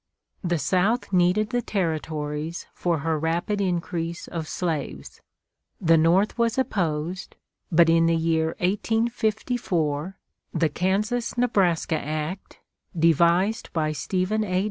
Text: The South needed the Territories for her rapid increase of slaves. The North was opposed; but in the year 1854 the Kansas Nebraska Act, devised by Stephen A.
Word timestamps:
The 0.43 0.57
South 0.57 1.13
needed 1.13 1.51
the 1.51 1.61
Territories 1.61 2.65
for 2.73 3.01
her 3.05 3.19
rapid 3.19 3.61
increase 3.61 4.27
of 4.27 4.47
slaves. 4.47 5.21
The 5.79 5.95
North 5.95 6.39
was 6.39 6.57
opposed; 6.57 7.35
but 7.71 7.87
in 7.87 8.07
the 8.07 8.15
year 8.15 8.55
1854 8.61 10.17
the 10.55 10.69
Kansas 10.69 11.37
Nebraska 11.37 11.99
Act, 12.03 12.61
devised 12.97 13.71
by 13.73 13.91
Stephen 13.91 14.43
A. 14.43 14.59